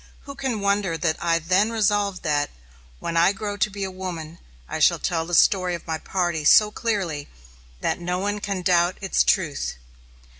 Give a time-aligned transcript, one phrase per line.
[0.21, 2.49] Who can wonder that I then resolved that,
[2.97, 6.43] "When I grow to be a woman I shall tell the story of my party
[6.43, 7.29] so clearly
[7.81, 9.75] that no one can doubt its truth"?